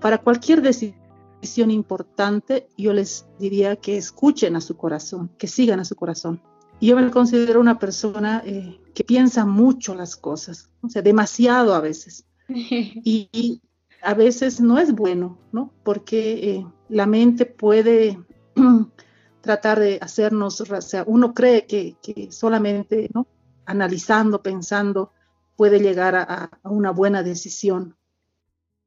[0.00, 5.84] Para cualquier decisión importante, yo les diría que escuchen a su corazón, que sigan a
[5.84, 6.40] su corazón.
[6.80, 11.80] Yo me considero una persona eh, que piensa mucho las cosas, o sea, demasiado a
[11.80, 12.24] veces.
[13.04, 13.60] Y,
[14.02, 15.72] a veces no es bueno, ¿no?
[15.82, 18.20] Porque eh, la mente puede
[19.46, 20.66] tratar de hacernos, o
[21.06, 21.96] uno cree que,
[22.30, 23.26] solamente, ¿no?
[23.64, 25.12] Analizando, pensando,
[25.56, 27.96] puede llegar a una buena decisión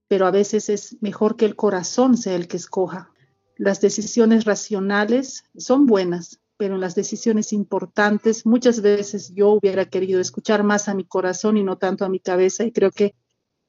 [0.09, 3.11] pero a veces es mejor que el corazón sea el que escoja.
[3.55, 10.19] Las decisiones racionales son buenas, pero en las decisiones importantes muchas veces yo hubiera querido
[10.19, 13.13] escuchar más a mi corazón y no tanto a mi cabeza y creo que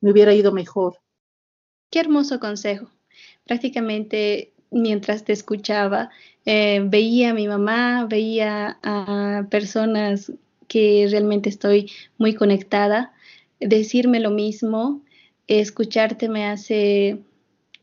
[0.00, 0.96] me hubiera ido mejor.
[1.90, 2.90] Qué hermoso consejo.
[3.44, 6.11] Prácticamente mientras te escuchaba,
[6.46, 10.33] eh, veía a mi mamá, veía a personas
[10.68, 13.12] que realmente estoy muy conectada,
[13.59, 15.02] decirme lo mismo
[15.59, 17.18] escucharte me hace,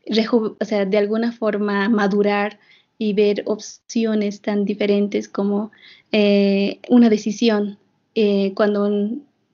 [0.06, 2.58] de alguna forma madurar
[2.96, 5.70] y ver opciones tan diferentes como
[6.10, 7.78] eh, una decisión
[8.14, 8.90] eh, cuando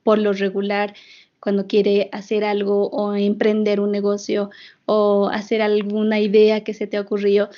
[0.04, 0.94] por lo regular
[1.44, 4.48] cuando quiere hacer algo o emprender un negocio
[4.86, 7.50] o hacer alguna idea que se te ocurrió,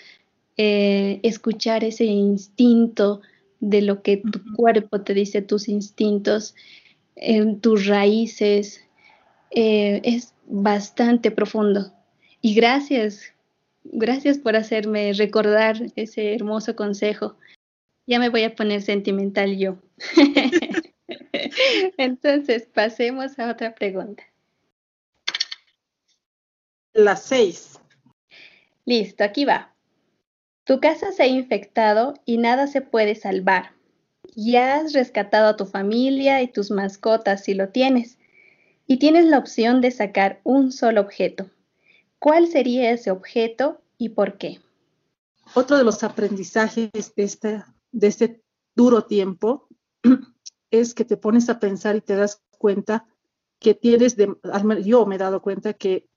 [0.57, 3.21] eh, escuchar ese instinto
[3.61, 6.57] de lo que tu cuerpo te dice, tus instintos,
[7.61, 8.85] tus raíces,
[9.51, 11.93] es bastante profundo.
[12.43, 13.33] Y gracias,
[13.85, 17.37] gracias por hacerme recordar ese hermoso consejo.
[18.09, 19.77] Ya me voy a poner sentimental yo.
[21.97, 24.23] Entonces, pasemos a otra pregunta.
[26.93, 27.79] Las seis.
[28.85, 29.75] Listo, aquí va.
[30.65, 33.73] Tu casa se ha infectado y nada se puede salvar.
[34.35, 38.19] Ya has rescatado a tu familia y tus mascotas si lo tienes
[38.87, 41.51] y tienes la opción de sacar un solo objeto.
[42.19, 44.61] ¿Cuál sería ese objeto y por qué?
[45.55, 48.43] Otro de los aprendizajes de este, de este
[48.75, 49.69] duro tiempo
[50.71, 53.07] es que te pones a pensar y te das cuenta
[53.59, 54.35] que tienes, de,
[54.85, 56.09] yo me he dado cuenta que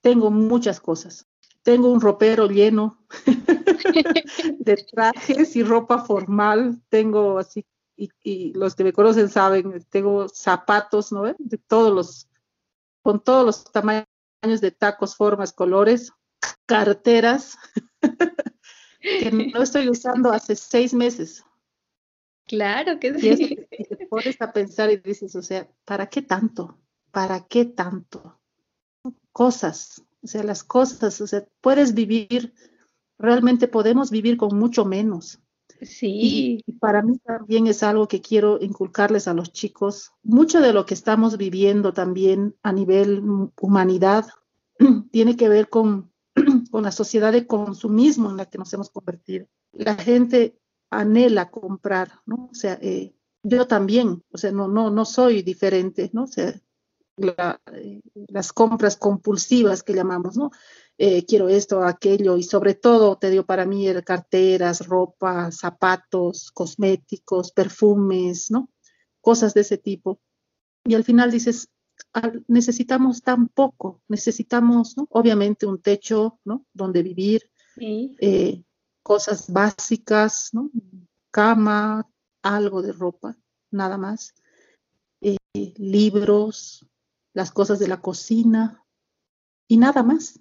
[0.00, 1.26] tengo muchas cosas.
[1.62, 3.04] Tengo un ropero lleno
[4.58, 7.66] de trajes y ropa formal, tengo así
[7.98, 11.24] y, los que me conocen saben, tengo zapatos, ¿no?
[11.38, 12.28] De todos los,
[13.02, 14.06] con todos los tamaños
[14.60, 16.12] de tacos, formas, colores,
[16.66, 17.58] carteras,
[19.00, 21.44] que no estoy usando hace seis meses.
[22.48, 23.66] Claro que sí.
[23.70, 26.78] Y, te pones a pensar y dices, o sea, ¿para qué tanto?
[27.10, 28.38] ¿para qué tanto?
[29.32, 32.54] Cosas, o sea, las cosas, o sea, puedes vivir,
[33.18, 35.40] realmente podemos vivir con mucho menos.
[35.82, 36.62] Sí.
[36.66, 40.12] Y, para mí también es algo que quiero inculcarles a los chicos.
[40.22, 43.22] Mucho de lo que estamos viviendo también a nivel
[43.60, 44.26] humanidad
[45.12, 46.12] tiene que ver con,
[46.70, 49.46] con la sociedad de consumismo en la que nos hemos convertido.
[49.72, 50.58] La gente
[50.90, 52.48] anhela comprar, ¿no?
[52.50, 56.24] O sea, eh, yo también, o sea, no, no, no soy diferente, ¿no?
[56.24, 56.60] O sea,
[57.72, 60.50] eh, las compras compulsivas que llamamos, ¿no?
[60.96, 67.52] Eh, quiero esto, aquello, y sobre todo, te digo, para mí, carteras, ropa, zapatos, cosméticos,
[67.52, 68.70] perfumes, ¿no?
[69.20, 70.20] Cosas de ese tipo.
[70.84, 71.68] Y al final dices,
[72.46, 75.06] necesitamos tan poco, necesitamos, ¿no?
[75.10, 76.66] Obviamente, un techo, ¿no?
[76.72, 78.64] Donde vivir, eh,
[79.08, 80.70] cosas básicas, ¿no?
[81.32, 82.08] Cama,
[82.42, 83.36] algo de ropa,
[83.72, 84.34] nada más.
[85.20, 85.38] Eh,
[85.76, 86.86] libros,
[87.34, 88.84] las cosas de la cocina
[89.66, 90.40] y nada más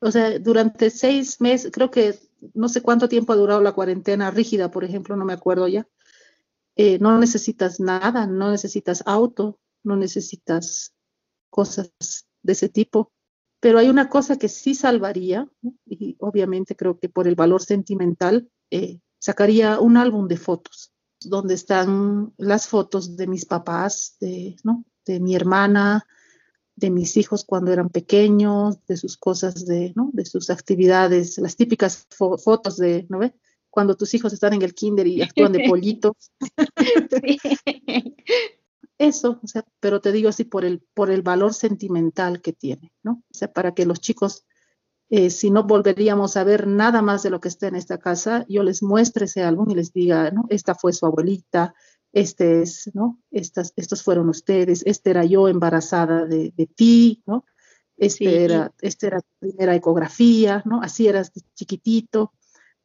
[0.00, 2.18] o sea, durante seis meses, creo que
[2.54, 5.88] no sé cuánto tiempo ha durado la cuarentena rígida, por ejemplo, no me acuerdo ya.
[6.76, 10.94] Eh, no necesitas nada, no necesitas auto, no necesitas
[11.50, 11.90] cosas
[12.42, 13.12] de ese tipo.
[13.66, 15.48] Pero hay una cosa que sí salvaría,
[15.86, 21.54] y obviamente creo que por el valor sentimental, eh, sacaría un álbum de fotos, donde
[21.54, 24.84] están las fotos de mis papás, de, ¿no?
[25.04, 26.06] de mi hermana,
[26.76, 30.10] de mis hijos cuando eran pequeños, de sus cosas, de, ¿no?
[30.12, 33.34] de sus actividades, las típicas fotos de, ¿no ve?
[33.68, 36.30] Cuando tus hijos están en el kinder y actúan de pollitos.
[38.98, 42.92] Eso, o sea, pero te digo así por el, por el valor sentimental que tiene,
[43.02, 43.22] ¿no?
[43.30, 44.46] O sea, para que los chicos,
[45.10, 48.46] eh, si no volveríamos a ver nada más de lo que está en esta casa,
[48.48, 50.46] yo les muestre ese álbum y les diga, ¿no?
[50.48, 51.74] Esta fue su abuelita,
[52.12, 53.20] este es, ¿no?
[53.30, 57.44] Estas, estos fueron ustedes, este era yo embarazada de, ti, ¿no?
[57.98, 60.80] Este era, este era tu primera ecografía, ¿no?
[60.82, 62.32] Así eras chiquitito.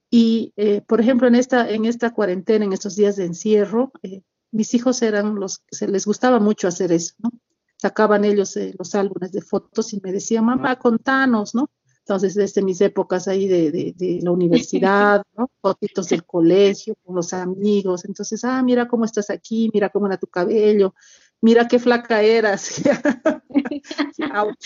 [0.09, 4.23] Y, eh, por ejemplo, en esta, en esta cuarentena, en estos días de encierro, eh,
[4.51, 7.31] mis hijos eran los, se les gustaba mucho hacer eso, ¿no?
[7.77, 11.69] Sacaban ellos eh, los álbumes de fotos y me decían, mamá, contanos, ¿no?
[11.99, 15.49] Entonces, desde mis épocas ahí de, de, la universidad, ¿no?
[15.61, 18.05] Fotitos del colegio, con los amigos.
[18.05, 20.93] Entonces, ah, mira cómo estás aquí, mira cómo era tu cabello,
[21.41, 22.81] mira qué flaca eras.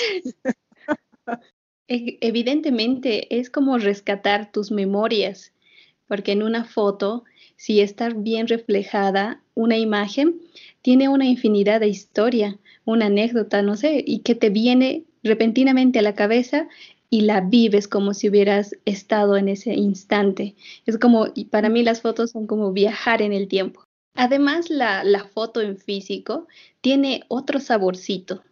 [1.87, 5.53] E, evidentemente, es como rescatar tus memorias,
[6.07, 7.25] porque en una foto,
[7.65, 10.39] si está bien reflejada una imagen,
[10.83, 16.03] tiene una infinidad de historia, una anécdota, no sé, y que te viene repentinamente a
[16.03, 16.67] la cabeza
[17.09, 20.53] y la vives como si hubieras estado en ese instante.
[20.85, 23.83] Es como, y para mí las fotos son como viajar en el tiempo.
[24.13, 26.45] Además, la, foto en físico
[26.81, 28.43] tiene otro saborcito.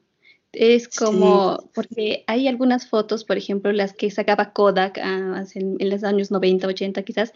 [0.54, 6.04] Es como, porque hay algunas fotos, por ejemplo, las que sacaba Kodak ah, en, los
[6.04, 7.34] años 90, 80 quizás,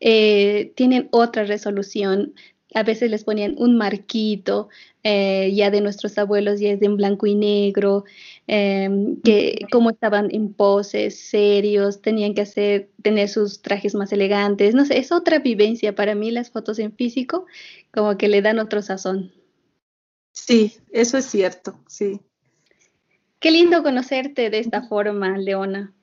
[0.00, 2.34] eh, tienen otra resolución,
[2.74, 4.68] a veces les ponían un marquito,
[5.02, 8.04] eh, ya de nuestros abuelos, ya es en blanco y negro,
[8.46, 14.74] em, que como estaban en poses, serios, tenían que hacer, tener sus trajes más elegantes,
[14.74, 17.46] no sé, es otra vivencia para mí las fotos en físico,
[17.92, 19.32] como que le dan otro sazón.
[20.32, 22.20] Sí, eso es cierto, sí.
[23.40, 25.94] Qué lindo conocerte de esta forma, Leona.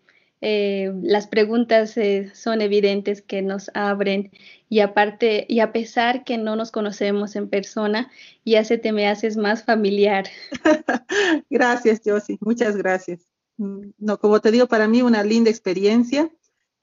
[0.47, 4.29] Eh, las preguntas eh, son evidentes que nos abren
[4.69, 8.11] y aparte, y a pesar que no nos conocemos en persona,
[8.45, 10.27] ya se te me haces más familiar.
[11.49, 13.27] gracias, Josie, muchas gracias.
[13.57, 16.29] No, como te digo, para mí una linda experiencia.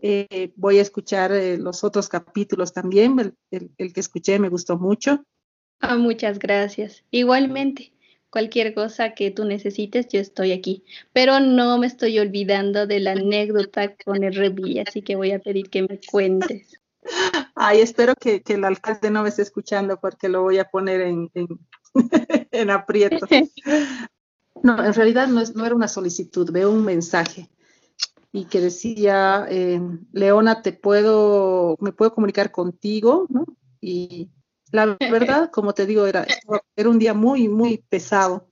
[0.00, 3.36] Eh, voy a escuchar los otros capítulos también.
[3.52, 5.24] El, que escuché me gustó mucho.
[5.78, 7.04] Ah, muchas gracias.
[7.12, 7.92] Igualmente
[8.32, 10.84] cualquier cosa que tú necesites, yo estoy aquí.
[11.12, 15.38] Pero no me estoy olvidando de la anécdota con el revilla, así que voy a
[15.38, 16.80] pedir que me cuentes.
[17.54, 21.30] Ay, espero que, el alcalde no me esté escuchando porque lo voy a poner en,
[21.34, 23.26] en, aprieto.
[24.62, 27.50] No, en realidad no, es, no, era una solicitud, veo un mensaje
[28.30, 29.80] y que decía, eh,
[30.12, 33.44] Leona, te puedo, me puedo comunicar contigo, ¿no?
[33.80, 34.30] Y
[34.72, 34.96] la
[35.44, 36.26] verdad, como te digo, era,
[36.74, 38.48] era un día muy, muy pesado.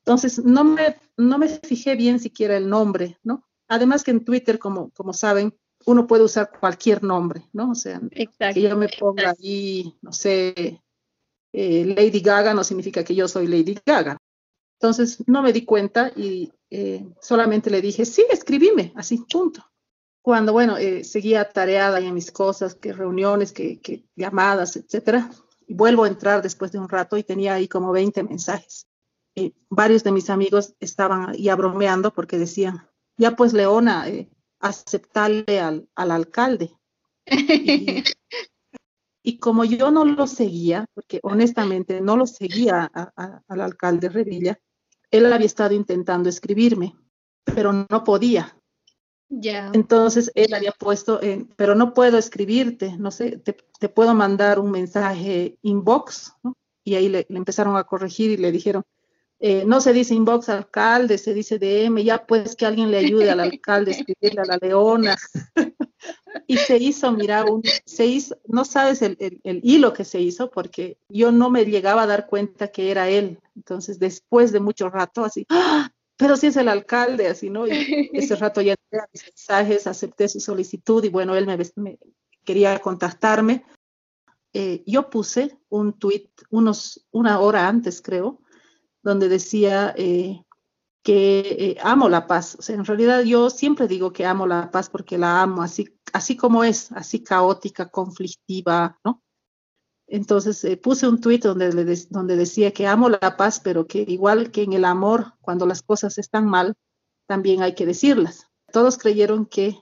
[0.00, 3.46] Entonces, no me, no me fijé bien siquiera el nombre, ¿no?
[3.68, 5.54] Además que en Twitter, como, como saben,
[5.86, 7.70] uno puede usar cualquier nombre, ¿no?
[7.70, 8.00] O sea,
[8.52, 10.82] que yo me ponga ahí, no sé,
[11.52, 14.18] eh, Lady Gaga no significa que yo soy Lady Gaga.
[14.80, 19.64] Entonces, no me di cuenta y eh, solamente le dije, sí, escribime, así, punto
[20.28, 25.30] cuando, bueno, eh, seguía tareada en mis cosas, que reuniones, que, llamadas, etcétera,
[25.66, 28.86] y vuelvo a entrar después de un rato y tenía ahí como 20 mensajes.
[29.70, 34.28] varios de mis amigos estaban ya bromeando porque decían, ya pues Leona, eh,
[34.60, 36.76] aceptarle al, alcalde.
[39.22, 44.58] Y, como yo no lo seguía, porque honestamente no lo seguía al alcalde Revilla,
[45.10, 46.94] él había estado intentando escribirme,
[47.44, 48.57] pero no podía.
[49.28, 49.70] Ya.
[49.74, 54.70] Entonces él había puesto, en, pero no puedo escribirte, no sé, te, puedo mandar un
[54.70, 56.54] mensaje inbox, ¿no?
[56.82, 58.84] Y ahí le, empezaron a corregir y le dijeron,
[59.40, 63.30] eh, no se dice inbox alcalde, se dice DM, ya pues que alguien le ayude
[63.30, 65.16] al alcalde a escribirle a la leona.
[66.46, 70.96] y se hizo, mira, un, se hizo, no sabes el, hilo que se hizo, porque
[71.08, 73.38] yo no me llegaba a dar cuenta que era él.
[73.54, 75.90] Entonces, después de mucho rato, así, ¡Ah!
[76.18, 77.66] Pero si es el alcalde, así, ¿no?
[77.66, 77.70] Y
[78.12, 81.46] ese rato ya entré mis mensajes, acepté su solicitud y bueno, él
[81.76, 81.98] me,
[82.44, 83.64] quería contactarme.
[84.52, 88.42] Eh, yo puse un tweet unos, una hora antes, creo,
[89.02, 90.42] donde decía eh,
[91.04, 92.56] que eh, amo la paz.
[92.58, 95.96] O sea, en realidad yo siempre digo que amo la paz porque la amo así,
[96.12, 99.22] así como es, así caótica, conflictiva, ¿no?
[100.08, 101.70] Entonces eh, puse un tuit donde,
[102.10, 105.82] donde decía que amo la paz, pero que igual que en el amor, cuando las
[105.82, 106.74] cosas están mal,
[107.26, 108.48] también hay que decirlas.
[108.72, 109.76] Todos creyeron que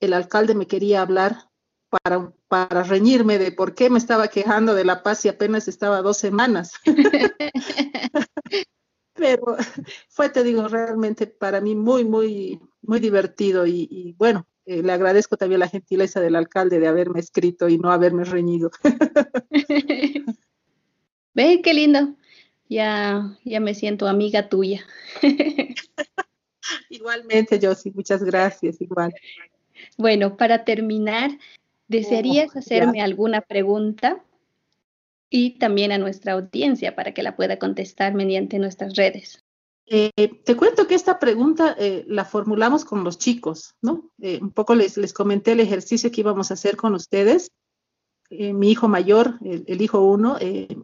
[0.00, 1.50] el alcalde me quería hablar
[1.90, 6.02] para, para reñirme de por qué me estaba quejando de la paz y apenas estaba
[6.02, 6.72] dos semanas.
[9.14, 9.56] Pero
[10.08, 15.36] fue, te digo, realmente para mí muy, muy, muy divertido y, bueno, eh, le agradezco
[15.36, 18.70] también la gentileza del alcalde de haberme escrito y no haberme reñido.
[21.34, 22.14] Ve, qué lindo.
[22.68, 24.84] Ya, ya me siento amiga tuya.
[26.90, 29.14] Igualmente, Josie, muchas gracias, igual.
[29.96, 31.30] Bueno, para terminar,
[31.86, 34.20] ¿desearías oh, hacerme alguna pregunta?
[35.30, 39.44] y también a nuestra audiencia para que la pueda contestar mediante nuestras redes.
[39.86, 40.10] Eh,
[40.44, 44.10] te cuento que esta pregunta eh, la formulamos con los chicos, ¿no?
[44.18, 47.52] Eh, un poco les, les comenté el ejercicio que íbamos a hacer con ustedes.
[48.28, 50.36] mi hijo mayor, el, hijo uno,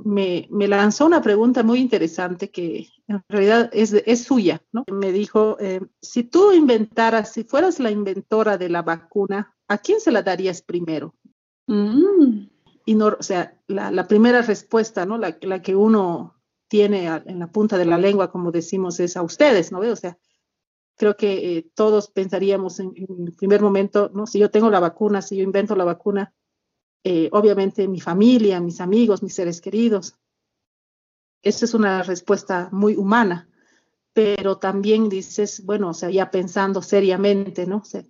[0.04, 4.84] me, me, lanzó una pregunta muy interesante que en realidad es, es suya, ¿no?
[4.92, 5.56] Me dijo,
[6.00, 10.62] si tú inventaras, si fueras la inventora de la vacuna, ¿a quién se la darías
[10.62, 11.16] primero?
[11.66, 12.52] Mm
[12.84, 15.18] y no, o sea, la, primera respuesta, ¿no?
[15.18, 16.41] La, la, que uno
[16.72, 19.80] tiene en la punta de la lengua, como decimos, es a ustedes, ¿no?
[19.80, 20.16] O sea,
[20.96, 24.26] creo que eh, todos pensaríamos en, el primer momento, ¿no?
[24.26, 26.32] Si yo tengo la vacuna, si yo invento la vacuna,
[27.04, 30.16] eh, obviamente mi familia, mis amigos, mis seres queridos.
[31.42, 33.50] Esa es una respuesta muy humana,
[34.14, 37.82] pero también dices, bueno, o sea, ya pensando seriamente, ¿no?
[37.82, 38.02] O sea,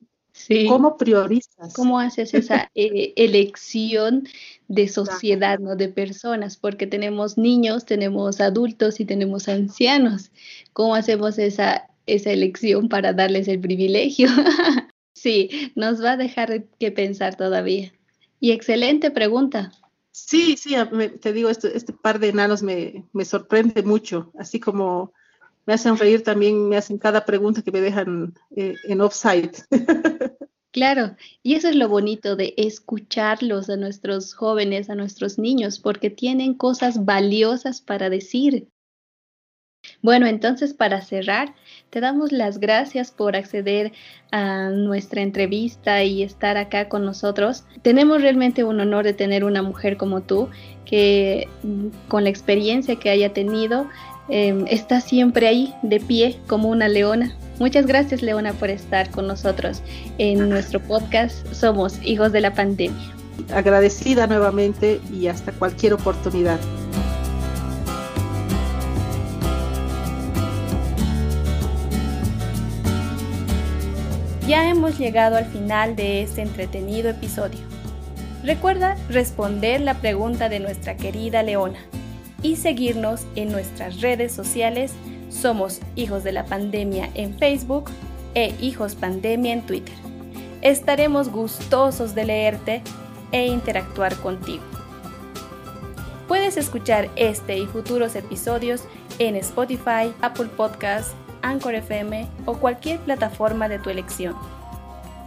[0.69, 1.75] ¿Cómo priorizas?
[1.75, 4.29] ¿Cómo haces esa eh, elección
[4.69, 5.77] de sociedad, ¿no?
[5.77, 6.57] de personas?
[6.57, 10.31] Porque tenemos niños, tenemos adultos y tenemos ancianos.
[10.73, 14.29] ¿Cómo hacemos esa, esa elección para darles el privilegio?
[15.15, 17.93] sí, nos va a dejar que pensar todavía.
[18.41, 19.73] Y excelente pregunta.
[20.11, 20.75] Sí, sí,
[21.21, 25.13] te digo, este, este par de enanos me, me sorprende mucho, así como
[25.67, 29.53] me hacen reír también, me hacen cada pregunta que me dejan eh, en offside.
[30.73, 36.09] Claro, y eso es lo bonito de escucharlos a nuestros jóvenes, a nuestros niños, porque
[36.09, 38.69] tienen cosas valiosas para decir.
[40.01, 41.55] Bueno, entonces para cerrar,
[41.91, 43.93] te damos las gracias por acceder
[44.31, 47.65] a nuestra entrevista y estar acá con nosotros.
[47.83, 50.49] Tenemos realmente un honor de tener una mujer como tú,
[50.87, 53.89] que mm, con la experiencia que haya tenido,
[54.29, 57.35] Em, está siempre ahí, de pie, como una leona.
[57.59, 59.83] Muchas gracias, Leona, por estar con nosotros
[60.19, 63.13] en nuestro podcast Somos Hijos de la Pandemia.
[63.53, 66.59] Agradecida nuevamente y hasta cualquier oportunidad.
[74.47, 77.61] Ya hemos llegado al final de este entretenido episodio.
[78.45, 81.79] Recuerda responder la pregunta de nuestra querida Leona
[82.43, 84.93] y seguirnos en nuestras redes sociales.
[85.31, 87.91] Somos Hijos de la Pandemia en Facebook
[88.35, 89.95] e Hijos Pandemia en Twitter.
[90.61, 92.83] Estaremos gustosos de leerte
[93.31, 94.63] e interactuar contigo.
[96.29, 98.85] Puedes escuchar este y futuros episodios
[99.19, 104.35] en Spotify, Apple Podcasts, Anchor FM o cualquier plataforma de tu elección.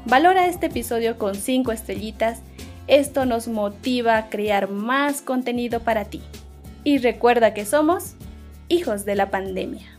[0.05, 2.41] Valora este episodio con 5 estrellitas.
[2.88, 6.22] Esto nos motiva a crear más contenido para ti
[6.86, 8.16] y recuerda que somos
[8.70, 9.95] hijos de la pandemia.